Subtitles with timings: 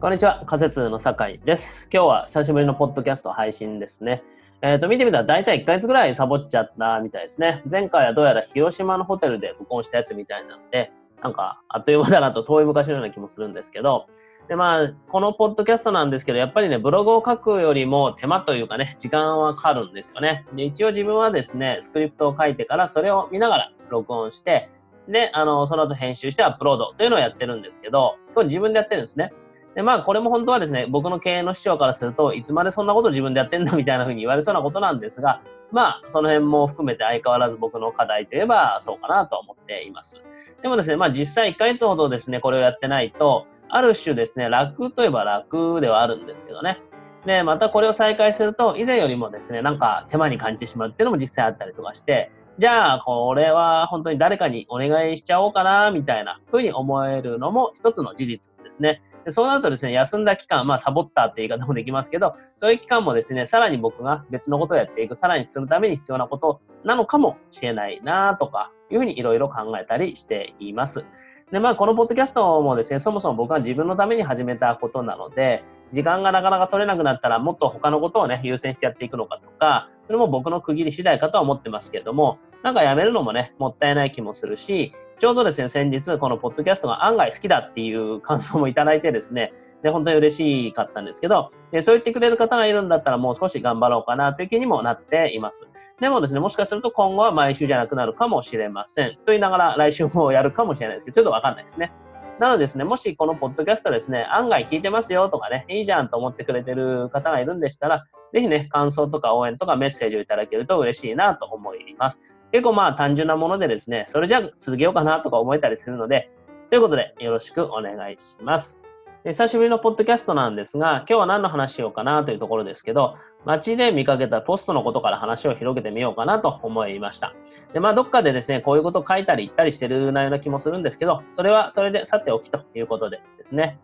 [0.00, 1.88] こんにちは、仮説の酒井です。
[1.92, 4.22] 今日は久しぶりのポッドキャスト配信ですね。
[4.62, 7.64] えっ、ー、と、見てみたら大体1ヶ月ぐらいサボっちゃったみたいですね。
[7.68, 14.06] 前回はどうやら広島のホテルで録音したやつみたいなので、なんか、あっという間だなと遠い昔のような気もするんですけど、
[14.46, 20.46] で、まあ、このポッドキャストなんですけど、やっぱりね、ブログを書くよりも手間というかね、時間はかかるんですよね。
[20.54, 24.70] で、一応自分はですね、スクリプトを書いてからそれを見ながら録音して、
[25.08, 29.32] で、あの、その後編集してアップロードというのをやってるんですけど、これ自分でやってるんですね。
[29.78, 40.20] で、まあ、これも本当はですね、僕の経営の師匠からすると、いつまでそんなこと自分でやってんだみたいな風に言われそうなことなんですが、まあ、その辺も含めて相変わらず僕の課題といえばそうかなと思っています。
[40.62, 46.82] でもですね、まあ実際1ヶ月ほどですね、これをやってないと、ある種ですね、楽といえば楽ではあるんですけどね。
[47.24, 59.02] で、またこれを再開すると、以前よりもですね、なんか手間に感じてしまうっていうのも実際あったりとかして、じゃあ、これは本当に誰かにお願いしちゃおうかな、みたいな風に思えるのも一つの事実ですね。
[59.28, 71.04] でそうなるとですね、休んだ期間、まあ、サボったって言い方もできますけど、そういう期間もですね、さらに僕が別のことをやっていく、さらにするために必要なことなのかもしれないな、とか、いうふうにいろいろ考えたりしています。
[71.52, 75.62] で、まあ、このポッドキャストもですね、そもそも僕は自分のために始めたことなので、
[75.92, 89.52] 時間がなかなか取れなくなったら、もっと他のことをね、優先してやっていくのかとか、それも僕の区切り次第かとは思ってますけれども、なんかやめるのもね、もったいない気もするし、ちょうどですね、先日、このポッドキャストが案外好きだっていう感想もいただいてですね、
[89.82, 95.68] で、本当に嬉しかったんですけど、でそう言ってくれる方がいるんだったらもう少し頑張ろうかなという気にもなっています。
[96.00, 99.10] でもですね、もしかすると今後は毎週じゃなくなるかもしれません。
[99.10, 101.92] と言いながら来週もやるかもしれないですけど、ちょっとわかんないですね。
[102.38, 112.20] なのでですね、もしこのポッドキャストですね、案外聞いてますよとかね、いいじゃんと思ってくれてる方がいるんでしたら、ぜひね、感想とか応援とかメッセージをいただけると嬉しいなと思います。
[112.52, 116.30] 結構まあ単純なものでですね、それじゃあ続けようかなとか思えたりするので、
[116.70, 118.84] ということでよろしくお願いします。
[119.24, 127.34] 久しぶりのポッドキャストなんですが、今日は何の話しようかなというところですけど、街で見かけたポストのことから話を広げてみようかなと思いました。
[127.72, 133.78] で、まあ、どっかでですね、こういうこと書いたり言ったりしてる内容な気もするんですけど、それはそれでさておきということでですね。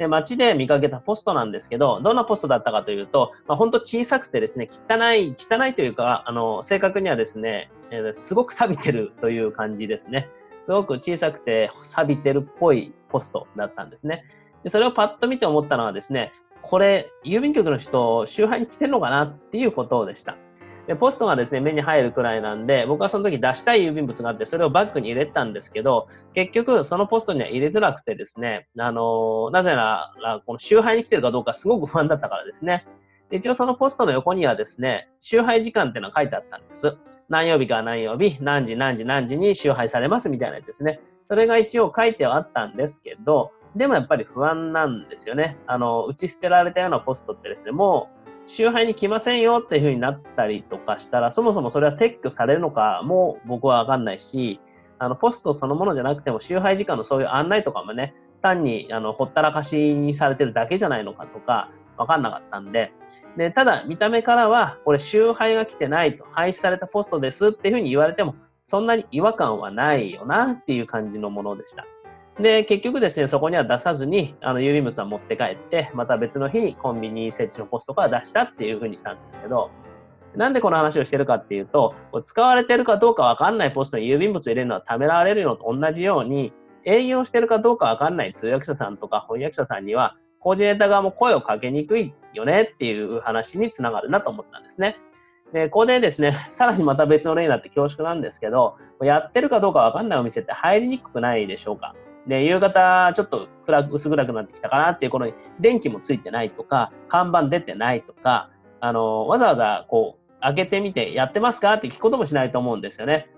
[0.00, 10.30] で、街で見かけたポストなんですけど、どんなポストだったかというと、まあ、本当小さくてですね、汚い、汚いというか、あの、正確にはですね、えー、すごく錆びてるという感じですね。
[10.62, 14.24] すごく小さくて錆びてるっぽいポストだったんですね。
[14.64, 20.38] でそれをパッと見て思ったのはですね、これ、郵便局の人、集配に来てるのかなっていうことでした。
[20.86, 32.86] で、ポストがですね、目に入るくらいなんで、僕はその時出したい郵便物があって、それをバッグに入れたんですけど、結局、そのポストには入れづらくてですね、あの、なぜなら、この集配に来てるかどうかすごく不安だったからですね。
[33.30, 36.96] 一応そのポストの横にはですね、集配時間っていうのが書いてあったんです。
[37.28, 41.00] 何曜日か何曜日、何時何時何時に集配されますみたいなやつですね。
[41.28, 45.56] それが一応書いてはあったんですけど、でもやっぱり不安なんですよね。
[45.68, 48.19] あの、打ち捨てられたようなポストってですね、もう、
[48.52, 54.60] 集配に来ませんよっていう風になったりとかしたら、そもそもそれは撤去されるのかも僕はわかんないし、
[54.98, 58.12] あの、ポストそのものじゃなくても、集配時間のそういう案内とかもね、
[58.42, 62.92] 単に、あの、ほったらかしにされてるだけじゃないのかとか、わかんなかったんで、
[63.36, 68.34] で、ただ、見た目からは、これ、集配が来てないと、廃止されたポストですっていうふうに言われても、
[68.64, 71.86] そんなに違和感はないよなっていう感じのものでした。
[72.40, 79.70] で、結局ですね、そこには出さずに、あの、郵便物は持って帰って、また別の日にコンビニ設置のポストから出したっていうふうにしたんですけど、
[80.36, 86.52] なんでこの話をしてるかっていうと、使われてるかどうかわかんないポストに郵便物入れるのはためらわれるのと同じように、
[86.84, 94.96] 営業してるかどうかわかんない通訳者さんとか翻訳者さんには、コーディネーター側も声をかけにくいよねっていう話につながるなと思ったんですね。
[95.52, 101.94] で、ここでですね、 さらにまた別の例になって恐縮なんですけど、やってるかどうかわかんないお店って入りにくくないでしょうか？
[102.30, 113.28] で、夕方ちょっと暗く、薄暗くなってきたかなっていう頃に電気もついてないとか、看板出てないとか、あの、わざわざこう、開けてみてやってますかって聞くこともしないと思うんですよね。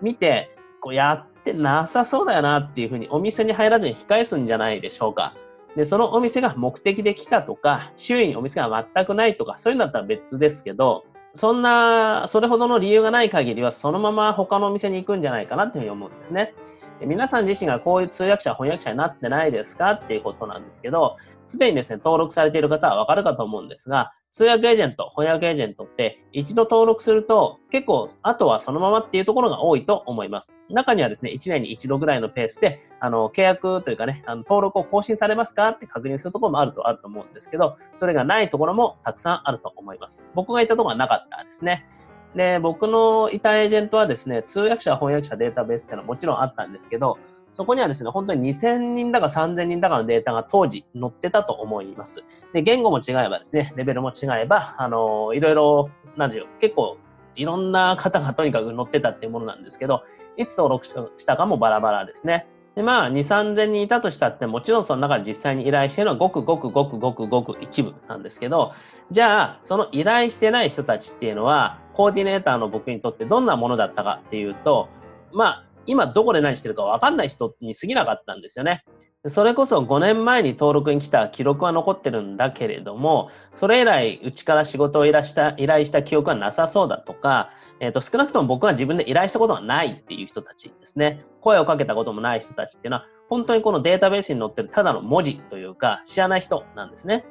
[0.00, 0.50] 見て、
[0.80, 5.34] こうやってなさそうだよなっていうふうにお店に入らずに控えすんじゃないでしょうか。
[5.76, 11.04] で、そのお店が目的で来たとか、周囲にお店が全くないとか、そういうのだったら別ですけど、
[11.34, 16.54] そんな、それほどの理由がない限りは、そのまま他のお店に行くんじゃないかなっていうふうに思うんですね。
[17.00, 21.16] 皆さん自身がこういう通訳者、翻訳者になってないですかっていうことなんですけど、
[21.46, 30.52] すでにですね、登録されている方はわかるかと思うんですが、通訳エージェント、翻訳エージェントって一度登録すると結構あとはそのままっていうところが多いと思います。
[30.68, 40.26] 中にはですね、1年に1度ぐらいのペースで、あの、契約というかね、あの登録を更新されますかって確認するところもあるとあると思うんですけど、それがないところもたくさんあると思います。
[40.34, 41.86] 僕がいたところはなかったですね。
[42.34, 47.18] で、僕のいたエージェントはですね、通訳者、翻訳者データベースっていうのはもちろんあったんですけど、
[47.50, 52.22] そこにはですね、本当に2000人だか3000人だかのデータが当時載ってたと思います。
[52.52, 56.98] で、言語も違えばですね、レベルも違えば、あの、いろいろ、なんでしょう、結構
[57.36, 60.02] いろんな方がとにかく載ってたっていうものなんですけど、
[60.36, 62.46] いつ登録したかもバラバラですね。
[62.78, 68.72] で、まあ、2、3000人いたとしたって、もちろんその中で実際に依頼してるのはごくごくごくごくごく一部なんですけど、
[69.10, 74.88] じゃあ、その依頼してない人たちっていうのは、コーディネーターの僕にとってどんなものだったかっていうと、
[75.32, 78.84] まあ、今どこで何してるか分かんない人に過ぎなかったんですよね。
[79.26, 87.50] それこそ5年前に登録に来た記録は残ってるんだけれども、それ以来うちから仕事を依頼した依頼した記憶はなさそうだとか、
[87.80, 91.24] え、ー、と、少なくとも僕は自分で依頼したことがないっていう人たちですね。
[91.40, 97.24] 声をかけたこともない人たちっていうのは、本当にこのデータベースに載ってるただの文字というか、知らない人なんですね。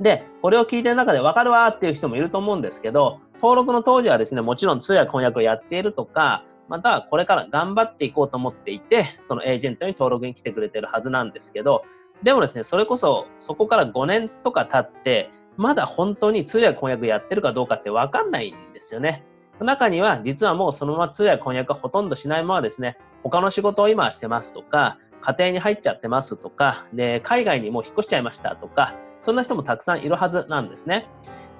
[0.00, 11.84] で、これを聞いてる中で分かるわーっていう人もいると思うんですけど、登録の当時はですね、もちろん通訳翻訳をやっているとか、またこれから頑張っていこうと思っていて、そのエージェントに登録に来てくれてるはずなんですけど、
[12.22, 19.24] でもですね、それこそそこから5年とか経って、まだ本当に通訳翻訳やってるかどうかって分かんないんですよね。
[19.60, 31.08] 中には実はもうそのまま通訳翻訳はほとんどしないままですね、他の仕事を今してますとか、家庭に入っちゃってますとか、で、海外にもう引っ越しちゃいましたとか、そんな人もたくさんいるはずなんですね。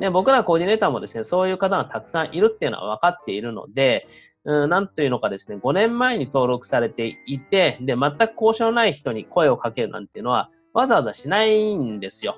[0.01, 4.07] で、僕らコーディネーターもですね、そういう方がたくさんいるっていうのは分かっているので、
[4.45, 12.37] うん、なんというのかですね、5年前に登録されていて、で、全く交渉のない人に声をかけるなんていうのは、わざわざしないんですよ。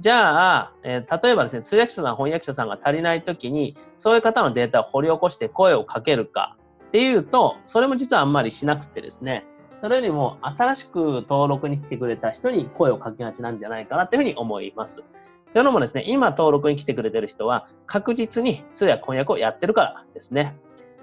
[0.00, 6.56] じゃあ、えー、例えばですね、通訳者さん、翻訳者さんが足りないときに、そういう方のデータを掘り起こして声をかけるか
[6.86, 9.44] っていうと、それも実はあんまりしなくてですね、
[9.76, 15.04] それよりも新しく登録に来てくれた人に声をかけがちなんじゃないかなっていうふうに思います。
[15.52, 20.56] というのもですね、今登録に来てくれてる人は確実に通訳翻訳をやってるからですね。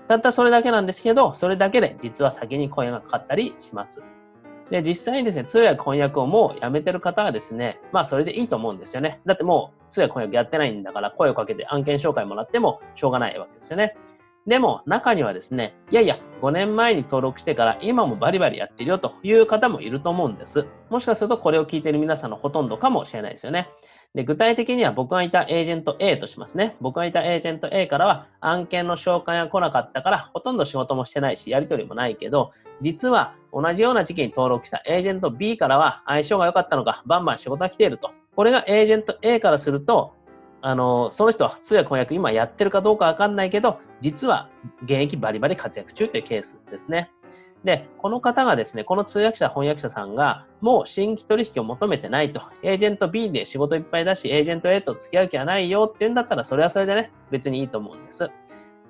[0.08, 4.04] たったそれだけなんですけど、それだけで実は先に声がかかったりします。
[4.70, 9.22] で、実際にですね、通訳翻訳をもうやめてる方はですね、まあそれでいいと思うんですよね。
[9.26, 13.96] だってもう通訳翻訳やってないんだから声をかけて案件紹介もらってもしょうがないわけですよね。
[14.48, 20.66] でも中にはですね、いやいや、5年前に登録してから今もバリバリやってるよという方もいると思うんです。
[20.90, 23.68] もしかするとこれを聞いている皆さんのほとんどかもしれないですよね。
[24.14, 26.78] で、具体的には僕がいたエージェント A としますね。
[26.80, 38.12] 僕がいたエージェント A からは案件の紹介が来なかったからほとんど仕事もしてないし、やり取りもないけど、実は同じような時期に登録したエージェント B からは相性が良かったのか、バンバン仕事が来ていると。
[38.38, 40.14] これがエージェント A からすると、
[40.62, 44.50] あの、その人は通訳翻訳今やってるかどうかわかんないけど、実は
[44.84, 47.12] 現役バリバリ活躍中というケースですね。
[47.64, 58.30] で、この方がですね、この通訳者、翻訳者さんが、もう新規取引を求めてないと、エージェント B で仕事いっぱいだし、エージェント A と付き合う気はないよって言うんだったら、それはそれでね、別にいいと思うんです。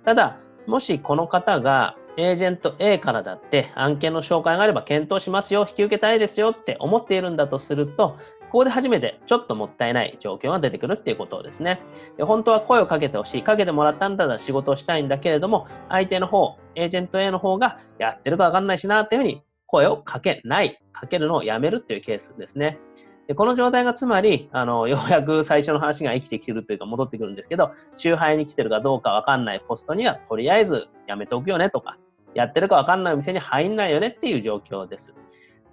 [0.04, 0.38] ただ、
[0.68, 8.18] もしこの方が、エージェント A からだって案件の紹介があれば検討しますよ、引き受けたいですよって思っているんだとすると、
[8.48, 11.82] ここで初めてちょっともったいない状況が出てくるっていうことですね。
[12.18, 13.44] で本当は声をかけてほしい。
[13.44, 22.80] かけてもらったんだったら仕事をしたいんだけれども、相手の方、エージェント A の方がやってるかわかんないしなっていうふうに声をかけない、かけるのをやめるっていうケースですね。
[23.28, 31.98] でこの状態がつまり、あの、 ようやく最初の話が生きてきてるというか戻ってくるんですけど、集配に来てるかどうかわかんないポストにはとりあえずやめておくよねとか、
[32.34, 35.14] やってるかわかんないお店に入んないよねっていう状況です。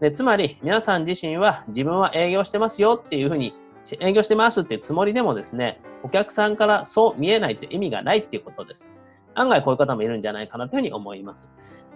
[0.01, 3.55] でつまり、皆さん自身は自分は営業してますよっていうふうに、
[4.01, 8.93] 営業してますっていうつもりでもですね、お客さんからそう見えないという意味がないっていうことです。
[9.35, 11.49] 案外こういう方もいるんじゃないかなというふうに思います。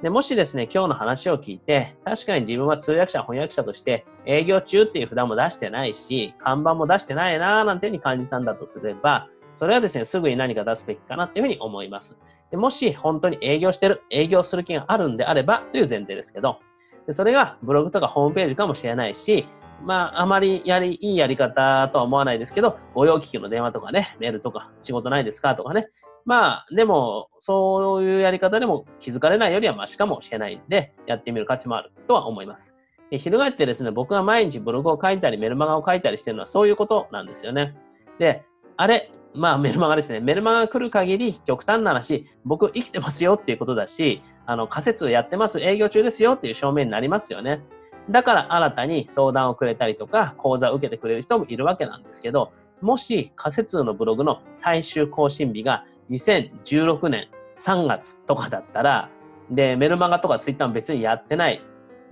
[0.02, 12.16] でもしですね、今日の話を聞いて、確かに自分は通訳者、翻訳者として営業中っていう札も出してないし、看板も出してないなーなんていうふうに感じたんだとすれば、それはですね、すぐに何か出すべきかなっていうふうに思います。
[12.52, 16.60] でもし本当に営業してる、営業する気があるんであればという前提ですけど、
[17.08, 19.46] でそれがブログとかホームページかもしれないし、
[19.82, 25.88] まあ、あまりやり、いいやり方とは思わないですけど、御用聞きの電話とかね、メールとか、仕事ないですかとかね。
[26.26, 32.76] まあ、でも、そういうやり方でも気づかれないよりはマシかもしれないんで、やってみる価値もあるとは思います。
[33.10, 37.74] 翻ってですね、僕が毎日ブログを書いたり、メルマガを書いたりしてるのはそういうことなんですよね。
[38.18, 38.44] で、
[38.78, 40.20] あれ、まあメルマガですね。
[40.20, 47.60] メルマガが来る限り極端な話、僕生きてますよっていうことだし、あの仮説やってます、営業中ですよっていう証明になりますよね。
[48.08, 57.26] だから新たに相談をくれたりとか、講座を受けてくれる人もいるわけなんですけど、もし仮説のブログの最終更新日が2016年
[57.58, 59.10] 3月とかだったら、
[59.50, 61.60] で、メルマガとかツイッターも別にやってない。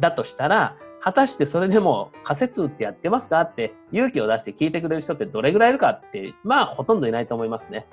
[0.00, 7.86] だとしたら、果たしてそれでも仮説ってやってますかって勇気を出して聞いてくれる人ってどれぐらいいるかって、まあほとんどいないと思いますね。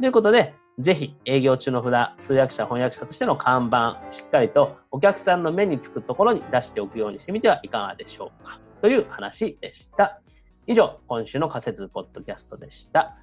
[0.00, 8.58] ということで、ぜひ営業中の札、通訳者、翻訳者としての看板、しっかりとお客さんの目につくところに出しておくようにしてみてはいかがでしょうか。
[8.82, 10.20] という話でした。
[10.66, 13.14] 以上、今週の仮説ポッドキャストでした。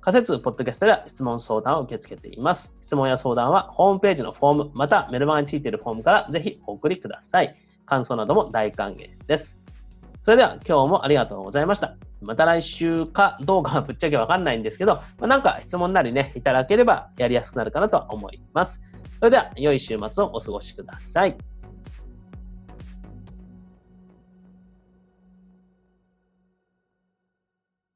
[0.00, 2.78] 仮説ポッドキャストでは質問相談を受け付けています。
[2.82, 7.65] 質問や相談はホームページのフォーム、またメルマガについているフォームからぜひお送りください。
[7.86, 9.62] 感想なども大歓迎です。
[10.22, 11.96] それでは今日もありがとうございました。
[12.20, 18.82] また来週かどうかはぶっちゃけわかんないんですけど、ま、なんか質問なりね、いただければやりやすくなるかなと思います。
[19.20, 21.36] それでは良い週末をお過ごしください。